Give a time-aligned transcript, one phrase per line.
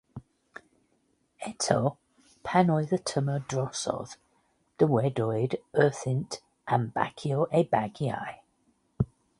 [1.49, 1.77] Eto,
[2.49, 4.17] pan oedd y tymor drosodd,
[4.83, 6.41] dywedwyd wrthynt
[6.79, 8.37] am bacio eu bagiau.